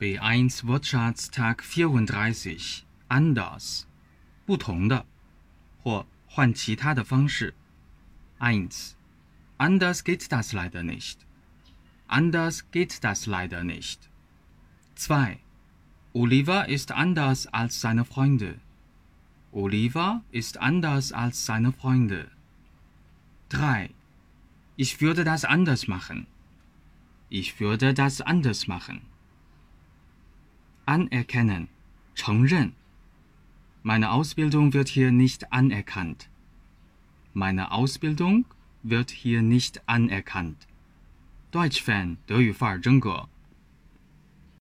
[0.00, 3.86] B1 Wortschatz Tag 34 anders
[4.44, 5.06] 不同的
[5.82, 7.54] 或换其他的方式
[8.38, 8.94] 1
[9.58, 11.18] anders geht das leider nicht
[12.08, 14.10] anders geht das leider nicht
[14.96, 15.38] 2
[16.12, 18.58] Oliver ist anders als seine Freunde
[19.52, 22.30] Oliver ist anders als seine Freunde
[23.48, 23.90] 3
[24.76, 26.26] Ich würde das anders machen
[27.30, 29.00] Ich würde das anders machen
[30.90, 31.68] anerkennen,
[32.14, 32.72] 承认。
[33.82, 36.28] Meine Ausbildung wird hier nicht anerkannt.
[37.34, 38.46] Meine Ausbildung
[38.82, 40.66] wird hier nicht anerkannt.
[41.52, 43.28] Deutsch-Fan 德语范儿真格。